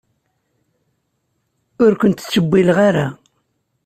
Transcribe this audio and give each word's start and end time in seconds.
Ur 1.83 1.91
ken-ttcewwilen 2.01 2.77
ara. 2.87 3.07